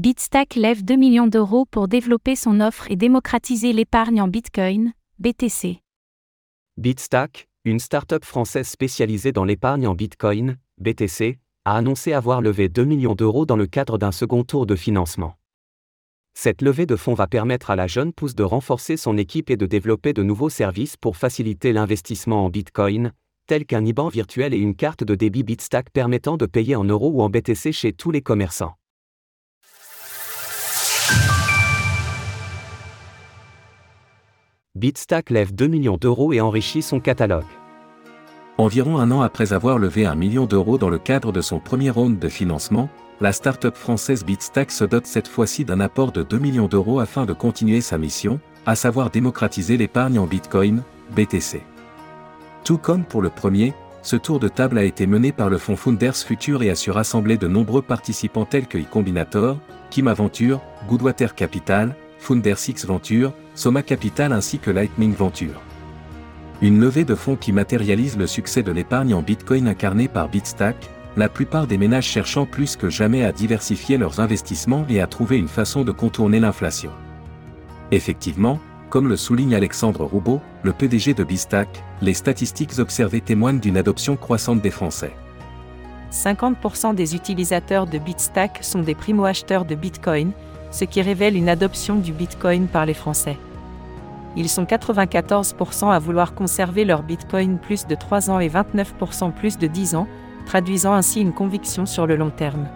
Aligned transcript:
Bitstack 0.00 0.54
lève 0.54 0.82
2 0.82 0.96
millions 0.96 1.26
d'euros 1.26 1.66
pour 1.66 1.86
développer 1.86 2.34
son 2.34 2.62
offre 2.62 2.90
et 2.90 2.96
démocratiser 2.96 3.74
l'épargne 3.74 4.22
en 4.22 4.28
Bitcoin, 4.28 4.94
BTC. 5.18 5.82
Bitstack, 6.78 7.50
une 7.66 7.78
start-up 7.78 8.24
française 8.24 8.66
spécialisée 8.66 9.32
dans 9.32 9.44
l'épargne 9.44 9.86
en 9.86 9.94
Bitcoin, 9.94 10.56
BTC, 10.78 11.38
a 11.66 11.76
annoncé 11.76 12.14
avoir 12.14 12.40
levé 12.40 12.70
2 12.70 12.82
millions 12.82 13.14
d'euros 13.14 13.44
dans 13.44 13.58
le 13.58 13.66
cadre 13.66 13.98
d'un 13.98 14.10
second 14.10 14.42
tour 14.42 14.64
de 14.64 14.74
financement. 14.74 15.34
Cette 16.32 16.62
levée 16.62 16.86
de 16.86 16.96
fonds 16.96 17.12
va 17.12 17.26
permettre 17.26 17.68
à 17.68 17.76
la 17.76 17.86
jeune 17.86 18.14
pousse 18.14 18.34
de 18.34 18.42
renforcer 18.42 18.96
son 18.96 19.18
équipe 19.18 19.50
et 19.50 19.58
de 19.58 19.66
développer 19.66 20.14
de 20.14 20.22
nouveaux 20.22 20.48
services 20.48 20.96
pour 20.96 21.18
faciliter 21.18 21.74
l'investissement 21.74 22.46
en 22.46 22.48
Bitcoin, 22.48 23.12
tels 23.46 23.66
qu'un 23.66 23.84
IBAN 23.84 24.08
virtuel 24.08 24.54
et 24.54 24.58
une 24.58 24.76
carte 24.76 25.04
de 25.04 25.14
débit 25.14 25.42
Bitstack 25.42 25.90
permettant 25.90 26.38
de 26.38 26.46
payer 26.46 26.74
en 26.74 26.84
euros 26.84 27.10
ou 27.10 27.20
en 27.20 27.28
BTC 27.28 27.72
chez 27.72 27.92
tous 27.92 28.10
les 28.10 28.22
commerçants. 28.22 28.79
Bitstack 34.80 35.28
lève 35.28 35.54
2 35.54 35.66
millions 35.66 35.98
d'euros 35.98 36.32
et 36.32 36.40
enrichit 36.40 36.80
son 36.80 37.00
catalogue. 37.00 37.44
Environ 38.56 38.96
un 38.96 39.10
an 39.10 39.20
après 39.20 39.52
avoir 39.52 39.78
levé 39.78 40.06
un 40.06 40.14
million 40.14 40.46
d'euros 40.46 40.78
dans 40.78 40.88
le 40.88 40.98
cadre 40.98 41.32
de 41.32 41.42
son 41.42 41.58
premier 41.60 41.90
round 41.90 42.18
de 42.18 42.28
financement, 42.30 42.88
la 43.20 43.32
start-up 43.32 43.76
française 43.76 44.24
Bitstack 44.24 44.70
se 44.70 44.84
dote 44.84 45.04
cette 45.04 45.28
fois-ci 45.28 45.66
d'un 45.66 45.80
apport 45.80 46.12
de 46.12 46.22
2 46.22 46.38
millions 46.38 46.66
d'euros 46.66 46.98
afin 46.98 47.26
de 47.26 47.34
continuer 47.34 47.82
sa 47.82 47.98
mission, 47.98 48.40
à 48.64 48.74
savoir 48.74 49.10
démocratiser 49.10 49.76
l'épargne 49.76 50.18
en 50.18 50.26
Bitcoin, 50.26 50.82
BTC. 51.14 51.60
Tout 52.64 52.78
comme 52.78 53.04
pour 53.04 53.20
le 53.20 53.28
premier, 53.28 53.74
ce 54.00 54.16
tour 54.16 54.40
de 54.40 54.48
table 54.48 54.78
a 54.78 54.84
été 54.84 55.06
mené 55.06 55.30
par 55.30 55.50
le 55.50 55.58
fonds 55.58 55.76
Founders 55.76 56.16
Future 56.16 56.62
et 56.62 56.70
a 56.70 56.74
su 56.74 56.90
rassembler 56.90 57.36
de 57.36 57.48
nombreux 57.48 57.82
participants 57.82 58.46
tels 58.46 58.66
que 58.66 58.78
eCombinator, 58.78 59.58
Kim 59.90 60.08
Aventure, 60.08 60.62
Goodwater 60.88 61.34
Capital, 61.34 61.94
Founders 62.20 62.68
X 62.68 62.86
Venture, 62.86 63.32
Soma 63.54 63.82
Capital 63.82 64.32
ainsi 64.32 64.58
que 64.58 64.70
Lightning 64.70 65.14
Venture. 65.14 65.60
Une 66.62 66.78
levée 66.78 67.04
de 67.04 67.14
fonds 67.14 67.36
qui 67.36 67.52
matérialise 67.52 68.18
le 68.18 68.26
succès 68.26 68.62
de 68.62 68.70
l'épargne 68.70 69.14
en 69.14 69.22
Bitcoin 69.22 69.66
incarnée 69.66 70.08
par 70.08 70.28
Bitstack, 70.28 70.76
la 71.16 71.28
plupart 71.28 71.66
des 71.66 71.78
ménages 71.78 72.06
cherchant 72.06 72.44
plus 72.44 72.76
que 72.76 72.90
jamais 72.90 73.24
à 73.24 73.32
diversifier 73.32 73.96
leurs 73.96 74.20
investissements 74.20 74.84
et 74.88 75.00
à 75.00 75.06
trouver 75.06 75.38
une 75.38 75.48
façon 75.48 75.82
de 75.82 75.92
contourner 75.92 76.38
l'inflation. 76.38 76.92
Effectivement, 77.90 78.60
comme 78.90 79.08
le 79.08 79.16
souligne 79.16 79.54
Alexandre 79.54 80.04
Roubaud, 80.04 80.40
le 80.62 80.72
PDG 80.72 81.14
de 81.14 81.24
Bitstack, 81.24 81.82
les 82.02 82.14
statistiques 82.14 82.78
observées 82.78 83.20
témoignent 83.20 83.60
d'une 83.60 83.78
adoption 83.78 84.16
croissante 84.16 84.60
des 84.60 84.70
Français. 84.70 85.12
50% 86.12 86.94
des 86.94 87.14
utilisateurs 87.14 87.86
de 87.86 87.98
Bitstack 87.98 88.58
sont 88.62 88.82
des 88.82 88.94
primo-acheteurs 88.94 89.64
de 89.64 89.74
Bitcoin, 89.74 90.32
ce 90.70 90.84
qui 90.84 91.02
révèle 91.02 91.36
une 91.36 91.48
adoption 91.48 91.96
du 91.96 92.12
Bitcoin 92.12 92.66
par 92.66 92.86
les 92.86 92.94
Français. 92.94 93.38
Ils 94.36 94.48
sont 94.48 94.64
94% 94.64 95.90
à 95.90 95.98
vouloir 95.98 96.34
conserver 96.34 96.84
leur 96.84 97.02
Bitcoin 97.02 97.58
plus 97.58 97.86
de 97.86 97.94
3 97.94 98.30
ans 98.30 98.40
et 98.40 98.48
29% 98.48 99.32
plus 99.32 99.58
de 99.58 99.66
10 99.66 99.96
ans, 99.96 100.06
traduisant 100.46 100.92
ainsi 100.92 101.20
une 101.20 101.32
conviction 101.32 101.84
sur 101.86 102.06
le 102.06 102.16
long 102.16 102.30
terme. 102.30 102.68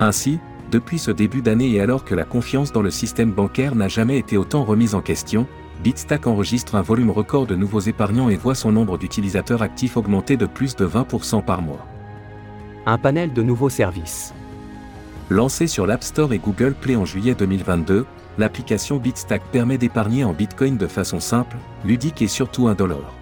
Ainsi, 0.00 0.38
depuis 0.70 0.98
ce 0.98 1.10
début 1.10 1.42
d'année 1.42 1.70
et 1.70 1.80
alors 1.80 2.04
que 2.04 2.14
la 2.14 2.24
confiance 2.24 2.72
dans 2.72 2.82
le 2.82 2.90
système 2.90 3.30
bancaire 3.30 3.74
n'a 3.74 3.88
jamais 3.88 4.18
été 4.18 4.36
autant 4.36 4.64
remise 4.64 4.94
en 4.94 5.02
question, 5.02 5.46
Bitstack 5.82 6.26
enregistre 6.26 6.76
un 6.76 6.82
volume 6.82 7.10
record 7.10 7.46
de 7.46 7.54
nouveaux 7.54 7.80
épargnants 7.80 8.30
et 8.30 8.36
voit 8.36 8.54
son 8.54 8.72
nombre 8.72 8.96
d'utilisateurs 8.96 9.62
actifs 9.62 9.96
augmenter 9.96 10.36
de 10.36 10.46
plus 10.46 10.76
de 10.76 10.86
20% 10.86 11.44
par 11.44 11.60
mois. 11.60 11.86
Un 12.86 12.96
panel 12.96 13.32
de 13.32 13.42
nouveaux 13.42 13.68
services. 13.68 14.34
Lancée 15.30 15.66
sur 15.66 15.86
l'App 15.86 16.04
Store 16.04 16.34
et 16.34 16.38
Google 16.38 16.74
Play 16.74 16.96
en 16.96 17.06
juillet 17.06 17.34
2022, 17.34 18.04
l'application 18.36 18.98
Bitstack 18.98 19.42
permet 19.52 19.78
d'épargner 19.78 20.22
en 20.22 20.34
Bitcoin 20.34 20.76
de 20.76 20.86
façon 20.86 21.18
simple, 21.18 21.56
ludique 21.82 22.20
et 22.20 22.28
surtout 22.28 22.68
indolore. 22.68 23.14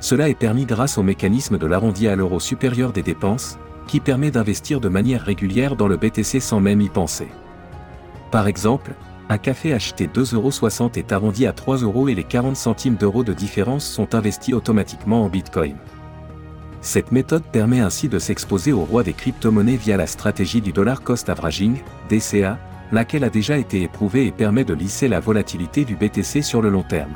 Cela 0.00 0.28
est 0.28 0.34
permis 0.34 0.66
grâce 0.66 0.98
au 0.98 1.02
mécanisme 1.02 1.56
de 1.56 1.66
l'arrondi 1.66 2.08
à 2.08 2.14
l'euro 2.14 2.40
supérieur 2.40 2.92
des 2.92 3.02
dépenses, 3.02 3.58
qui 3.86 4.00
permet 4.00 4.30
d'investir 4.30 4.80
de 4.80 4.90
manière 4.90 5.22
régulière 5.22 5.76
dans 5.76 5.88
le 5.88 5.96
BTC 5.96 6.40
sans 6.40 6.60
même 6.60 6.82
y 6.82 6.90
penser. 6.90 7.28
Par 8.30 8.46
exemple, 8.46 8.92
un 9.30 9.38
café 9.38 9.72
acheté 9.72 10.08
2,60€ 10.08 10.98
est 10.98 11.12
arrondi 11.12 11.46
à 11.46 11.54
3 11.54 11.78
euros 11.78 12.08
et 12.08 12.14
les 12.14 12.24
40 12.24 12.54
centimes 12.54 12.96
d'euros 12.96 13.24
de 13.24 13.32
différence 13.32 13.86
sont 13.86 14.14
investis 14.14 14.52
automatiquement 14.52 15.24
en 15.24 15.30
Bitcoin. 15.30 15.76
Cette 16.80 17.10
méthode 17.10 17.42
permet 17.42 17.80
ainsi 17.80 18.08
de 18.08 18.18
s'exposer 18.18 18.72
au 18.72 18.84
roi 18.84 19.02
des 19.02 19.12
crypto-monnaies 19.12 19.76
via 19.76 19.96
la 19.96 20.06
stratégie 20.06 20.60
du 20.60 20.72
dollar 20.72 21.02
cost 21.02 21.28
averaging, 21.28 21.78
DCA, 22.08 22.58
laquelle 22.92 23.24
a 23.24 23.30
déjà 23.30 23.58
été 23.58 23.82
éprouvée 23.82 24.26
et 24.26 24.32
permet 24.32 24.64
de 24.64 24.74
lisser 24.74 25.08
la 25.08 25.20
volatilité 25.20 25.84
du 25.84 25.96
BTC 25.96 26.42
sur 26.42 26.62
le 26.62 26.70
long 26.70 26.84
terme. 26.84 27.14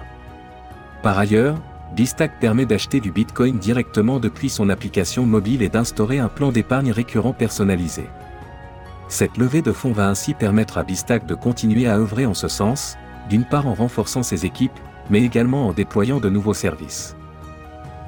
Par 1.02 1.18
ailleurs, 1.18 1.56
Bistack 1.94 2.40
permet 2.40 2.66
d'acheter 2.66 3.00
du 3.00 3.12
Bitcoin 3.12 3.58
directement 3.58 4.18
depuis 4.18 4.48
son 4.48 4.68
application 4.68 5.26
mobile 5.26 5.62
et 5.62 5.68
d'instaurer 5.68 6.18
un 6.18 6.28
plan 6.28 6.50
d'épargne 6.50 6.90
récurrent 6.90 7.32
personnalisé. 7.32 8.04
Cette 9.08 9.36
levée 9.36 9.62
de 9.62 9.72
fonds 9.72 9.92
va 9.92 10.08
ainsi 10.08 10.32
permettre 10.32 10.78
à 10.78 10.84
Bistack 10.84 11.26
de 11.26 11.34
continuer 11.34 11.86
à 11.86 11.98
œuvrer 11.98 12.24
en 12.24 12.34
ce 12.34 12.48
sens, 12.48 12.96
d'une 13.28 13.44
part 13.44 13.66
en 13.66 13.74
renforçant 13.74 14.22
ses 14.22 14.46
équipes, 14.46 14.78
mais 15.10 15.22
également 15.22 15.68
en 15.68 15.72
déployant 15.72 16.18
de 16.18 16.30
nouveaux 16.30 16.54
services. 16.54 17.14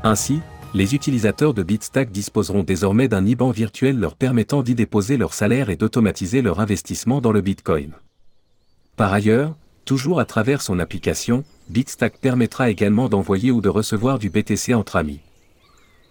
Ainsi, 0.03 0.41
les 0.75 0.93
utilisateurs 0.93 1.55
de 1.55 1.63
Bitstack 1.63 2.11
disposeront 2.11 2.65
désormais 2.65 3.07
d'un 3.07 3.25
IBAN 3.25 3.53
virtuel 3.53 4.01
leur 4.01 4.17
permettant 4.17 4.65
d'y 4.65 4.75
déposer 4.75 5.17
leur 5.17 5.33
salaire 5.33 5.71
et 5.71 5.77
d'automatiser 5.77 6.43
leur 6.43 6.59
investissement 6.59 7.21
dans 7.21 7.31
le 7.31 7.41
Bitcoin. 7.41 7.93
Par 8.97 9.13
ailleurs, 9.13 9.57
toujours 9.85 10.19
à 10.19 10.25
travers 10.25 10.63
son 10.63 10.81
application, 10.81 11.45
Bitstack 11.69 12.19
permettra 12.19 12.71
également 12.71 13.09
d'envoyer 13.09 13.53
ou 13.53 13.61
de 13.61 13.69
recevoir 13.69 14.19
du 14.19 14.31
BTC 14.31 14.75
entre 14.75 14.97
amis. 14.97 15.21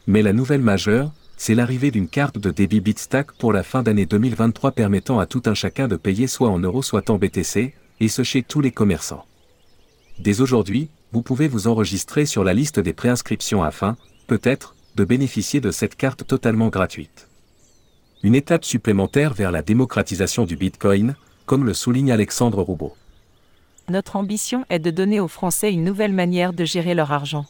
Mais 0.08 0.22
la 0.22 0.32
nouvelle 0.32 0.62
majeure, 0.62 1.12
c'est 1.36 1.56
l'arrivée 1.56 1.92
d'une 1.92 2.08
carte 2.08 2.38
de 2.38 2.50
débit 2.50 2.80
Bitstack 2.80 3.34
pour 3.34 3.52
la 3.52 3.64
fin 3.64 3.84
d'année 3.84 4.06
2023 4.06 4.72
permettant 4.72 5.20
à 5.20 5.26
tout 5.26 5.44
un 5.46 5.54
chacun 5.54 5.90
de 5.90 5.98
payer 5.98 6.28
soit 6.28 6.50
en 6.50 6.60
euros 6.60 6.84
soit 6.84 7.10
en 7.10 7.18
BTC, 7.18 7.74
et 8.00 8.08
ce 8.08 8.24
chez 8.24 8.44
tous 8.44 8.62
les 8.62 8.72
commerçants. 8.72 9.26
Dès 10.20 10.40
aujourd'hui, 10.40 10.90
vous 11.12 11.22
pouvez 11.22 11.50
vous 11.50 11.68
enregistrer 11.68 12.26
sur 12.26 12.46
la 12.46 12.54
liste 12.54 12.80
des 12.80 12.94
préinscriptions 12.94 13.62
afin, 13.62 13.98
peut-être, 14.34 14.74
de 14.96 15.06
bénéficier 15.06 15.62
de 15.62 15.70
cette 15.70 15.96
carte 15.96 16.26
totalement 16.26 16.70
gratuite. 16.70 17.28
Une 18.24 18.34
étape 18.34 18.66
supplémentaire 18.66 19.36
vers 19.36 19.52
la 19.52 19.62
démocratisation 19.62 20.46
du 20.46 20.56
Bitcoin, 20.56 21.16
comme 21.46 21.66
le 21.66 21.76
souligne 21.76 22.12
Alexandre 22.12 22.64
Roubaud. 22.64 22.96
Notre 23.90 24.16
ambition 24.16 24.66
est 24.72 24.80
de 24.80 24.90
donner 24.90 25.20
aux 25.20 25.28
Français 25.28 25.72
une 25.72 25.84
nouvelle 25.84 26.14
manière 26.14 26.52
de 26.52 26.66
gérer 26.66 26.96
leur 26.96 27.12
argent. 27.12 27.46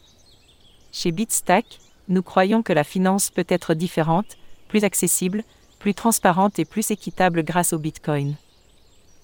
Chez 0.92 1.14
Bitstack, 1.14 1.80
nous 2.10 2.22
croyons 2.22 2.64
que 2.64 2.74
la 2.74 2.84
finance 2.84 3.30
peut 3.30 3.48
être 3.48 3.76
différente, 3.76 4.36
plus 4.68 4.84
accessible, 4.84 5.46
plus 5.80 5.94
transparente 5.94 6.60
et 6.60 6.66
plus 6.66 6.92
équitable 6.92 7.46
grâce 7.46 7.72
au 7.72 7.80
Bitcoin. 7.80 8.36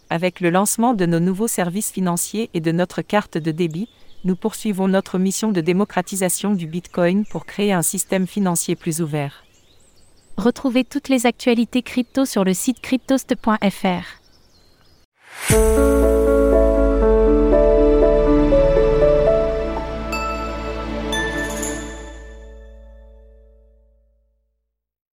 Avec 0.09 0.39
le 0.39 0.49
lancement 0.49 0.93
de 0.93 1.05
nos 1.05 1.19
nouveaux 1.19 1.49
services 1.49 1.91
financiers 1.91 2.49
et 2.53 2.61
de 2.61 2.71
notre 2.71 3.01
carte 3.01 3.37
de 3.37 3.51
débit, 3.51 3.89
nous 4.23 4.35
poursuivons 4.35 4.87
notre 4.87 5.17
mission 5.17 5.51
de 5.51 5.61
démocratisation 5.61 6.53
du 6.53 6.67
Bitcoin 6.67 7.25
pour 7.25 7.45
créer 7.45 7.73
un 7.73 7.81
système 7.81 8.27
financier 8.27 8.75
plus 8.75 9.01
ouvert. 9.01 9.43
Retrouvez 10.37 10.83
toutes 10.83 11.09
les 11.09 11.25
actualités 11.25 11.81
crypto 11.81 12.25
sur 12.25 12.43
le 12.43 12.53
site 12.53 12.79
cryptost.fr. 12.81 14.19